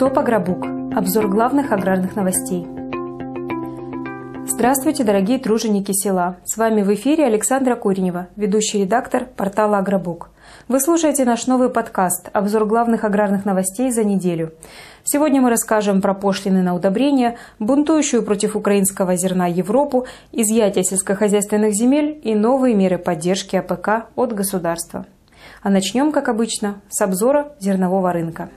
[0.00, 0.64] TOP Agrobook.
[0.96, 2.66] Обзор главных аграрных новостей.
[4.46, 6.36] Здравствуйте, дорогие труженики села.
[6.46, 10.30] С вами в эфире Александра Куренева, ведущий редактор портала Agrobook.
[10.68, 14.54] Вы слушаете наш новый подкаст «Обзор главных аграрных новостей за неделю».
[15.04, 22.18] Сегодня мы расскажем про пошлины на удобрения, бунтующую против украинского зерна Европу, изъятие сельскохозяйственных земель
[22.24, 25.04] и новые меры поддержки АПК от государства.
[25.62, 28.48] А начнем, как обычно, с обзора зернового рынка.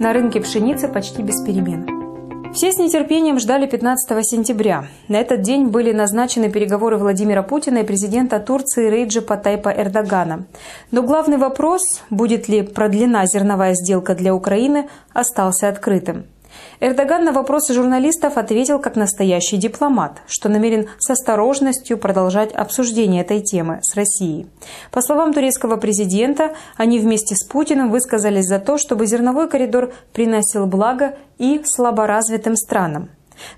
[0.00, 2.54] На рынке пшеницы почти без перемен.
[2.54, 4.86] Все с нетерпением ждали 15 сентября.
[5.08, 10.46] На этот день были назначены переговоры Владимира Путина и президента Турции Рейджепа Тайпа Эрдогана.
[10.90, 16.24] Но главный вопрос, будет ли продлена зерновая сделка для Украины, остался открытым.
[16.80, 23.40] Эрдоган на вопросы журналистов ответил как настоящий дипломат, что намерен с осторожностью продолжать обсуждение этой
[23.40, 24.46] темы с Россией.
[24.90, 30.66] По словам турецкого президента, они вместе с Путиным высказались за то, чтобы зерновой коридор приносил
[30.66, 33.10] благо и слаборазвитым странам.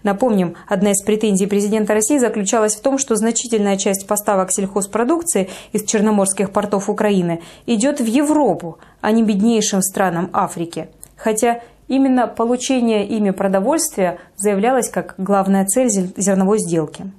[0.02, 5.84] Напомним, одна из претензий президента России заключалась в том, что значительная часть поставок сельхозпродукции из
[5.84, 10.88] черноморских портов Украины идет в Европу, а не беднейшим странам Африки.
[11.16, 11.60] Хотя
[11.92, 17.12] Именно получение ими продовольствия заявлялось как главная цель зерновой сделки.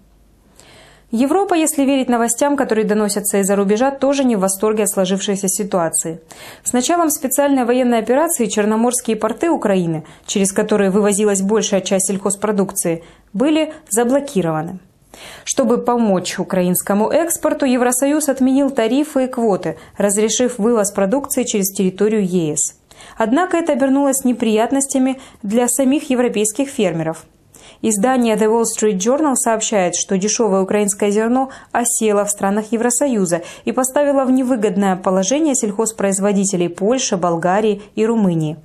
[1.11, 6.21] Европа, если верить новостям, которые доносятся из-за рубежа, тоже не в восторге от сложившейся ситуации.
[6.63, 13.73] С началом специальной военной операции черноморские порты Украины, через которые вывозилась большая часть сельхозпродукции, были
[13.91, 14.79] заблокированы.
[15.43, 22.79] Чтобы помочь украинскому экспорту, Евросоюз отменил тарифы и квоты, разрешив вывоз продукции через территорию ЕС.
[23.17, 27.25] Однако это обернулось неприятностями для самих европейских фермеров.
[27.81, 33.71] Издание The Wall Street Journal сообщает, что дешевое украинское зерно осело в странах Евросоюза и
[33.71, 38.57] поставило в невыгодное положение сельхозпроизводителей Польши, Болгарии и Румынии.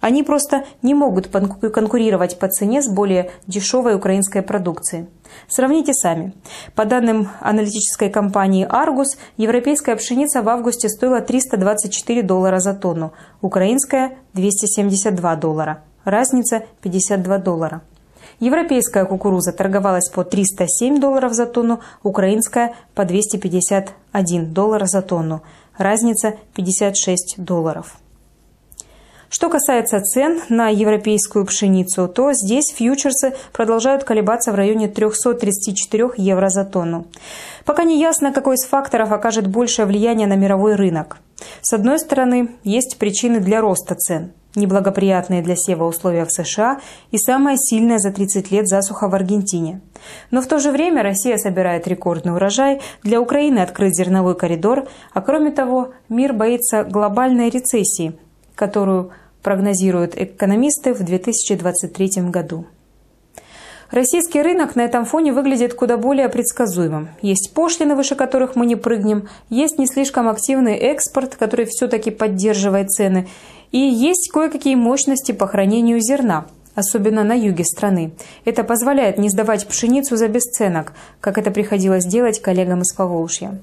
[0.00, 5.06] Они просто не могут конкурировать по цене с более дешевой украинской продукцией.
[5.46, 6.32] Сравните сами.
[6.74, 13.12] По данным аналитической компании Argus, европейская пшеница в августе стоила 324 доллара за тонну,
[13.42, 15.84] украинская– 272 доллара.
[16.04, 17.82] Разница– 52 доллара.
[18.40, 25.42] Европейская кукуруза торговалась по 307 долларов за тонну, украинская– по 251 доллар за тонну.
[25.76, 27.98] Разница– 56 долларов.
[29.32, 36.48] Что касается цен на европейскую пшеницу, то здесь фьючерсы продолжают колебаться в районе 334 евро
[36.48, 37.06] за тонну.
[37.64, 41.18] Пока не ясно, какой из факторов окажет большее влияние на мировой рынок.
[41.62, 46.80] С одной стороны, есть причины для роста цен– неблагоприятные для сева условия в США
[47.12, 49.80] и самая сильная за 30 лет засуха в Аргентине.
[50.32, 55.20] Но в то же время Россия собирает рекордный урожай, для Украины открыт зерновой коридор, а
[55.20, 58.18] кроме того, мир боится глобальной рецессии,
[58.56, 62.66] которую прогнозируют экономисты в 2023 году.
[63.90, 67.08] Российский рынок на этом фоне выглядит куда более предсказуемым.
[67.22, 72.90] Есть пошлины, выше которых мы не прыгнем, есть не слишком активный экспорт, который все-таки поддерживает
[72.90, 73.28] цены,
[73.72, 78.12] и есть кое-какие мощности по хранению зерна, особенно на юге страны.
[78.44, 83.58] Это позволяет не сдавать пшеницу за бесценок, как это приходилось делать коллегам из Поволжья.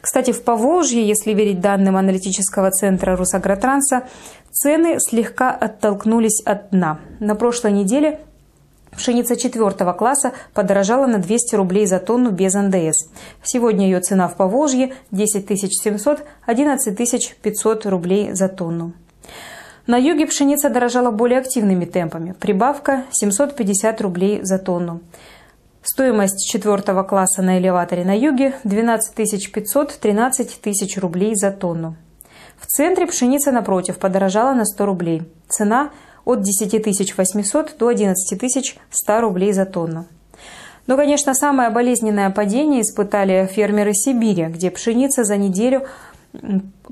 [0.00, 4.04] Кстати, в Поволжье, если верить данным аналитического центра Русагротранса,
[4.50, 6.98] цены слегка оттолкнулись от дна.
[7.20, 8.20] На прошлой неделе
[8.98, 13.08] Пшеница четвертого класса подорожала на 200 рублей за тонну без НДС.
[13.44, 18.94] Сегодня ее цена в Поволжье 10 700– 11 500 рублей за тонну.
[19.88, 22.34] На юге пшеница дорожала более активными темпами.
[22.38, 25.00] Прибавка 750 рублей за тонну.
[25.82, 31.96] Стоимость четвертого класса на элеваторе на юге 12 500– 13 тысяч рублей за тонну.
[32.58, 35.22] В центре пшеница, напротив, подорожала на 100 рублей.
[35.48, 35.88] Цена
[36.26, 40.04] от 10 800 до 11 100 рублей за тонну.
[40.86, 45.86] Но, конечно, самое болезненное падение испытали фермеры Сибири, где пшеница за неделю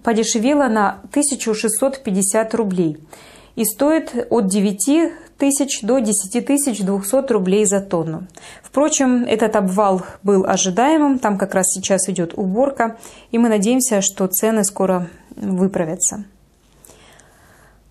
[0.02, 2.98] подешевела на 1650 рублей
[3.54, 8.27] и стоит от 9 тысяч до 10 тысяч 200 рублей за тонну.
[8.62, 12.97] Впрочем, этот обвал был ожидаемым, там как раз сейчас идет уборка,
[13.30, 16.24] и мы надеемся, что цены скоро выправятся.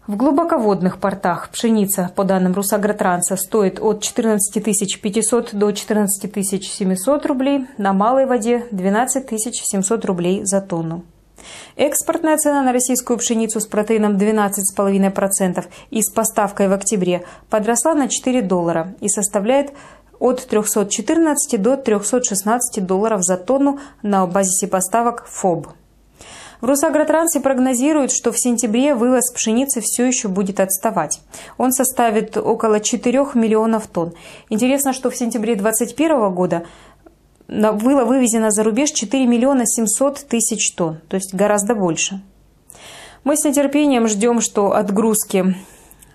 [0.08, 7.66] В глубоководных портах пшеница, по данным Русагротранса, стоит от 14 500 до 14 700 рублей,
[7.80, 11.04] на малой воде 12 700 рублей за тонну.
[11.76, 18.08] Экспортная цена на российскую пшеницу с протеином 12,5% и с поставкой в октябре подросла на
[18.08, 19.74] 4 доллара и составляет
[20.20, 25.68] от 314 до 316 долларов за тонну на базисе поставок ФОБ.
[26.62, 31.20] В Росагротрансе прогнозируют, что в сентябре вывоз пшеницы все еще будет отставать.
[31.58, 34.14] Он составит около 4 миллионов тонн.
[34.50, 36.66] Интересно, что в сентябре 2021 года
[37.48, 42.22] было вывезено за рубеж 4 миллиона 700 тысяч тонн, то есть гораздо больше.
[43.24, 45.56] Мы с нетерпением ждем, что отгрузки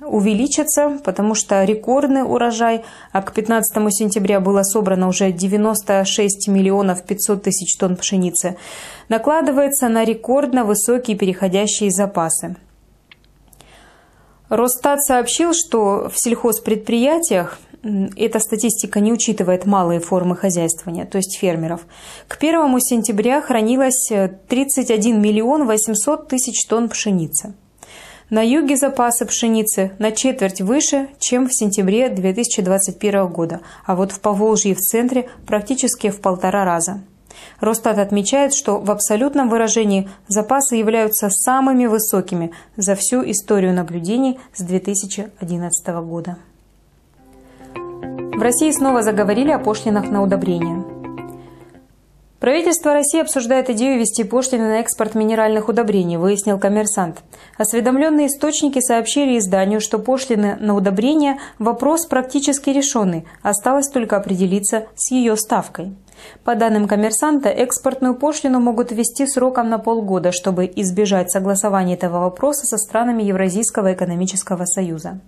[0.01, 7.43] увеличатся, потому что рекордный урожай, а к 15 сентября было собрано уже 96 миллионов 500
[7.43, 8.57] тысяч тонн пшеницы,
[9.09, 12.57] накладывается на рекордно высокие переходящие запасы.
[14.49, 21.87] Росстат сообщил, что в сельхозпредприятиях эта статистика не учитывает малые формы хозяйствования, то есть фермеров.
[22.29, 24.11] К 1 сентября хранилось
[24.49, 27.55] 31 миллион 800 тысяч тонн пшеницы.
[28.29, 34.21] На юге запасы пшеницы на четверть выше, чем в сентябре 2021 года, а вот в
[34.21, 37.03] Поволжье и в центре практически в полтора раза.
[37.59, 44.63] Росстат отмечает, что в абсолютном выражении запасы являются самыми высокими за всю историю наблюдений с
[44.63, 46.39] 2011 года.
[48.03, 50.85] В России снова заговорили о пошлинах на удобрения.
[52.41, 57.19] Правительство России обсуждает идею ввести пошлины на экспорт минеральных удобрений, выяснил коммерсант.
[57.59, 65.11] Осведомленные источники сообщили изданию, что пошлины на удобрения– вопрос практически решенный, осталось только определиться с
[65.11, 65.93] ее ставкой.
[66.43, 72.65] По данным коммерсанта, экспортную пошлину могут ввести сроком на полгода, чтобы избежать согласования этого вопроса
[72.65, 75.21] со странами Евразийского экономического союза.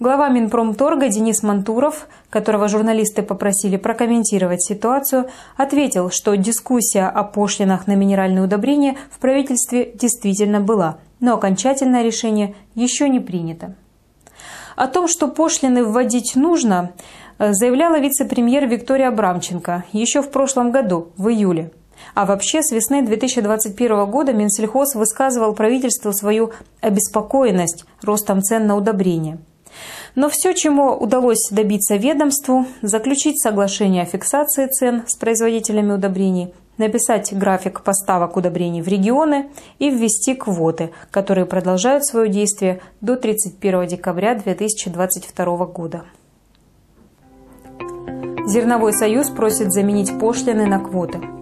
[0.00, 7.96] Глава Минпромторга Денис Мантуров, которого журналисты попросили прокомментировать ситуацию, ответил, что дискуссия о пошлинах на
[7.96, 13.74] минеральные удобрения в правительстве действительно была, но окончательное решение еще не принято.
[14.76, 16.92] О том, что пошлины вводить нужно,
[17.40, 21.72] заявляла вице-премьер Виктория Абрамченко еще в прошлом году, в июле.
[22.14, 29.38] А вообще, с весны 2021 года Минсельхоз высказывал правительству свою обеспокоенность ростом цен на удобрения.
[30.14, 37.32] Но все, чему удалось добиться ведомству, заключить соглашение о фиксации цен с производителями удобрений, написать
[37.32, 44.34] график поставок удобрений в регионы и ввести квоты, которые продолжают свое действие до 31 декабря
[44.34, 46.04] 2022 года.
[48.46, 51.37] Зерновой союз просит заменить пошлины на квоты.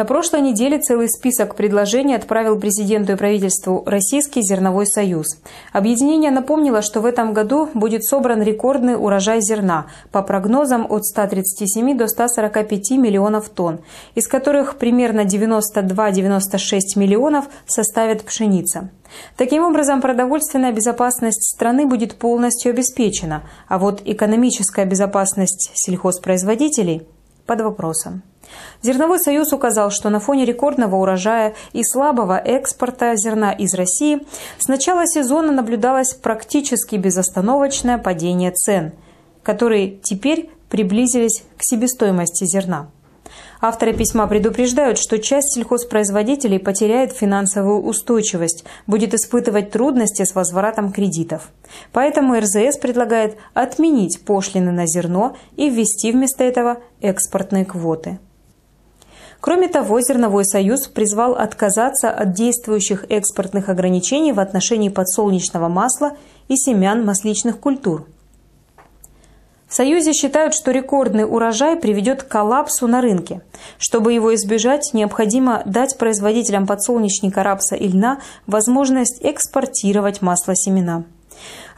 [0.00, 5.26] На прошлой неделе целый список предложений отправил президенту и правительству Российский зерновой союз.
[5.74, 11.98] Объединение напомнило, что в этом году будет собран рекордный урожай зерна, по прогнозам от 137
[11.98, 13.80] до 145 миллионов тонн,
[14.14, 18.88] из которых примерно 92-96 миллионов составит пшеница.
[19.36, 27.06] Таким образом, продовольственная безопасность страны будет полностью обеспечена, а вот экономическая безопасность сельхозпроизводителей
[27.44, 28.22] под вопросом.
[28.82, 34.20] Зерновой союз указал, что на фоне рекордного урожая и слабого экспорта зерна из России
[34.58, 38.92] с начала сезона наблюдалось практически безостановочное падение цен,
[39.42, 42.88] которые теперь приблизились к себестоимости зерна.
[43.60, 51.50] Авторы письма предупреждают, что часть сельхозпроизводителей потеряет финансовую устойчивость, будет испытывать трудности с возвратом кредитов.
[51.92, 58.18] Поэтому РЗС предлагает отменить пошлины на зерно и ввести вместо этого экспортные квоты.
[59.40, 66.12] Кроме того, Зерновой союз призвал отказаться от действующих экспортных ограничений в отношении подсолнечного масла
[66.48, 68.06] и семян масличных культур.
[69.66, 73.40] В Союзе считают, что рекордный урожай приведет к коллапсу на рынке.
[73.78, 81.04] Чтобы его избежать, необходимо дать производителям подсолнечника, рапса и льна возможность экспортировать масло-семена.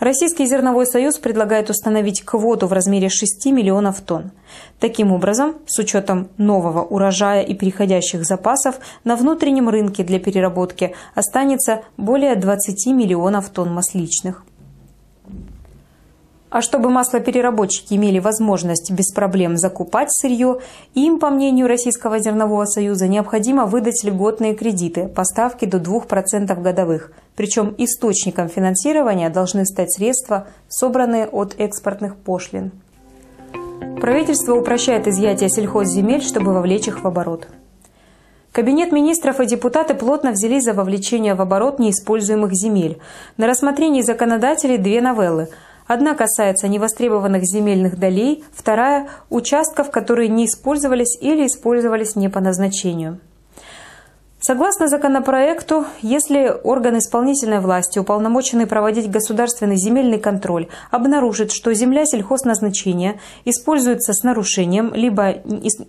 [0.00, 4.32] Российский зерновой союз предлагает установить квоту в размере 6 миллионов тонн.
[4.80, 11.82] Таким образом, с учетом нового урожая и переходящих запасов, на внутреннем рынке для переработки останется
[11.96, 14.44] более 20 миллионов тонн масличных.
[16.52, 20.58] А чтобы маслопереработчики имели возможность без проблем закупать сырье,
[20.92, 27.12] им, по мнению Российского зернового союза, необходимо выдать льготные кредиты по ставке до 2% годовых.
[27.36, 32.72] Причем источником финансирования должны стать средства, собранные от экспортных пошлин.
[34.00, 37.48] Правительство упрощает изъятие сельхозземель, чтобы вовлечь их в оборот.
[38.52, 42.98] Кабинет министров и депутаты плотно взялись за вовлечение в оборот неиспользуемых земель.
[43.38, 45.48] На рассмотрении законодателей две новеллы–
[45.86, 53.18] Одна касается невостребованных земельных долей, вторая– участков, которые не использовались или использовались не по назначению.
[54.44, 63.20] Согласно законопроекту, если орган исполнительной власти, уполномоченный проводить государственный земельный контроль, обнаружит, что земля сельхозназначения
[63.44, 65.36] используется с нарушением, либо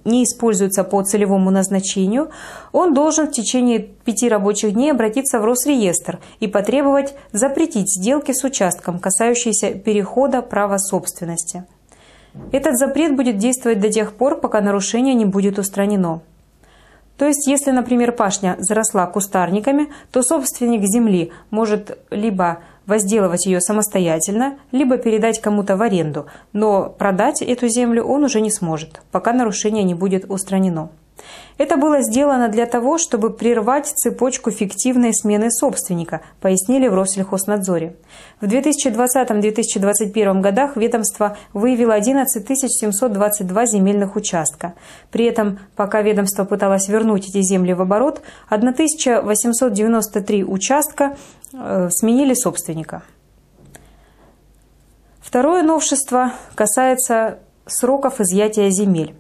[0.05, 2.29] не используется по целевому назначению,
[2.72, 8.43] он должен в течение пяти рабочих дней обратиться в Росреестр и потребовать запретить сделки с
[8.43, 11.65] участком, касающиеся перехода права собственности.
[12.51, 16.22] Этот запрет будет действовать до тех пор, пока нарушение не будет устранено.
[17.17, 24.58] То есть, если, например, пашня заросла кустарниками, то собственник земли может либо возделывать ее самостоятельно,
[24.72, 29.84] либо передать кому-то в аренду, но продать эту землю он уже не сможет, пока нарушение
[29.84, 30.89] не будет устранено.
[31.58, 37.96] Это было сделано для того, чтобы прервать цепочку фиктивной смены собственника, пояснили в Россельхознадзоре.
[38.41, 44.74] В 2020-2021 годах ведомство выявило 11 722 земельных участка.
[45.12, 51.15] При этом, пока ведомство пыталось вернуть эти земли в оборот, 1893 участка
[51.53, 53.03] э, сменили собственника.
[55.22, 59.15] Второе новшество касается сроков изъятия земель.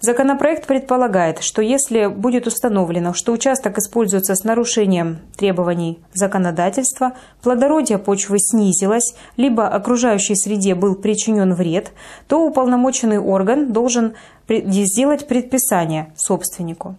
[0.00, 8.38] Законопроект предполагает, что если будет установлено, что участок используется с нарушением требований законодательства, плодородие почвы
[8.38, 11.90] снизилось, либо окружающей среде был причинен вред,
[12.28, 14.14] то уполномоченный орган должен
[14.48, 16.94] сделать предписание собственнику.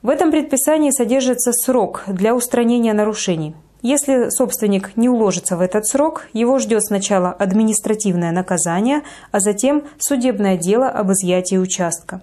[0.00, 3.54] В этом предписании содержится срок для устранения нарушений.
[3.84, 10.56] Если собственник не уложится в этот срок, его ждет сначала административное наказание, а затем судебное
[10.56, 12.22] дело об изъятии участка.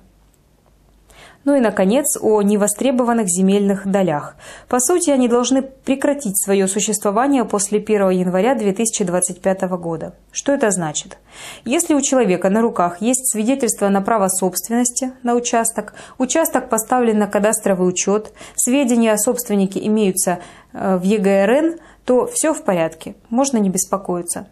[1.43, 4.35] Ну и, наконец, о невостребованных земельных долях.
[4.67, 10.13] По сути, они должны прекратить свое существование после 1 января 2025 года.
[10.31, 11.17] Что это значит?
[11.65, 17.27] Если у человека на руках есть свидетельство на право собственности на участок, участок поставлен на
[17.27, 20.39] кадастровый учет, сведения о собственнике имеются
[20.73, 24.47] э, в ЕГРН, то все в порядке, можно не беспокоиться.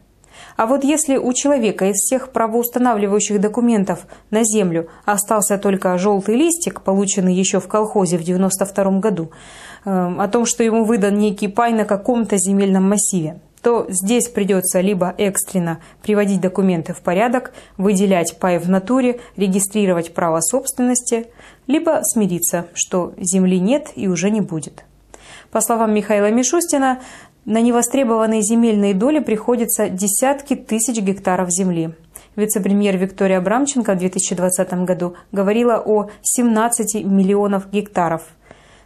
[0.58, 6.81] А вот если у человека из всех правоустанавливающих документов на землю остался только желтый листик,
[6.81, 9.31] полученный еще в колхозе в 92 году,
[9.86, 14.81] э, о том, что ему выдан некий пай на каком-то земельном массиве, то здесь придется
[14.81, 21.27] либо экстренно приводить документы в порядок, выделять пай в натуре, регистрировать право собственности,
[21.67, 24.84] либо смириться, что земли нет и уже не будет.
[25.51, 26.99] По словам Михаила Мишустина,
[27.45, 31.95] на невостребованные земельные доли приходится десятки тысяч гектаров земли.
[32.35, 38.21] Вице-премьер Виктория Абрамченко в 2020 году говорила о 17 миллионов гектаров.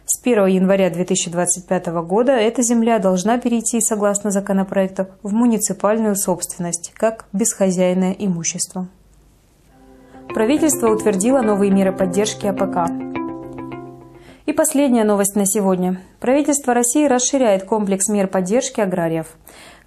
[0.06, 7.26] С 1 января 2025 года эта земля должна перейти, согласно законопроекту, в муниципальную собственность, как
[7.32, 8.88] бесхозяйное имущество.
[10.34, 13.23] Правительство утвердило новые меры поддержки АПК.
[14.46, 16.02] И последняя новость на сегодня.
[16.20, 19.28] Правительство России расширяет комплекс мер поддержки аграриев.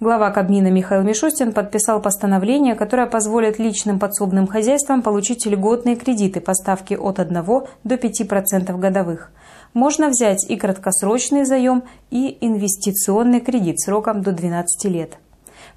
[0.00, 6.54] Глава Кабмина Михаил Мишустин подписал постановление, которое позволит личным подсобным хозяйствам получить льготные кредиты по
[6.54, 9.30] ставке от 1 до 5% годовых.
[9.74, 15.18] Можно взять и краткосрочный заем, и инвестиционный кредит сроком до 12 лет.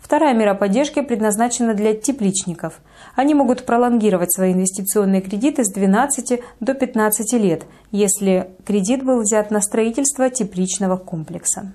[0.01, 2.81] Вторая мера поддержки предназначена для тепличников.
[3.15, 9.51] Они могут пролонгировать свои инвестиционные кредиты с 12 до 15 лет, если кредит был взят
[9.51, 11.72] на строительство тепличного комплекса.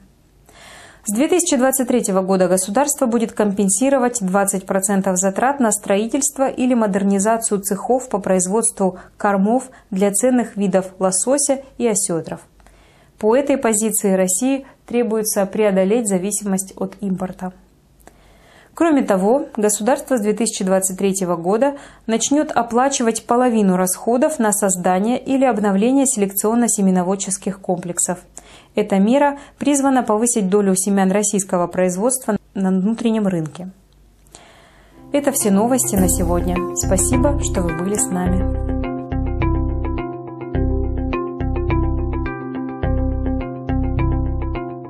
[1.09, 8.99] С 2023 года государство будет компенсировать 20% затрат на строительство или модернизацию цехов по производству
[9.16, 12.40] кормов для ценных видов лосося и осетров.
[13.21, 17.52] По этой позиции России требуется преодолеть зависимость от импорта.
[18.76, 27.59] Кроме того, государство с 2023 года начнет оплачивать половину расходов на создание или обновление селекционно-семеноводческих
[27.59, 28.18] комплексов.
[28.75, 33.71] Эта мера призвана повысить долю семян российского производства на внутреннем рынке.
[35.11, 36.76] Это все новости на сегодня.
[36.76, 38.66] Спасибо, что вы были с нами.